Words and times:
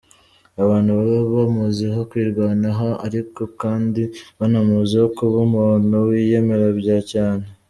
Abantu 0.63 0.89
baba 0.97 1.19
bamuziho 1.37 1.99
kwirwanaho 2.09 2.89
ariko 3.05 3.41
kandi 3.61 4.01
banamuziho 4.39 5.07
kuba 5.17 5.35
umuntu 5.47 5.95
wiyemera 6.09 6.67
bya 6.81 6.97
cyane. 7.11 7.45